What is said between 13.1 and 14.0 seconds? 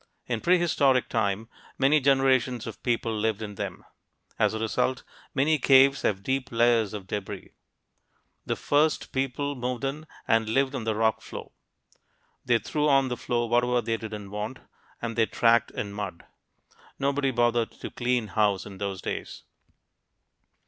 floor whatever they